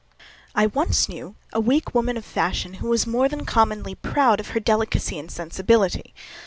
I 0.55 0.65
once 0.65 1.07
knew 1.07 1.35
a 1.53 1.59
weak 1.59 1.93
woman 1.93 2.17
of 2.17 2.25
fashion, 2.25 2.73
who 2.81 2.87
was 2.89 3.05
more 3.05 3.29
than 3.29 3.45
commonly 3.45 3.93
proud 3.93 4.39
of 4.39 4.47
her 4.57 4.59
delicacy 4.59 5.19
and 5.19 5.29
sensibility. 5.29 6.15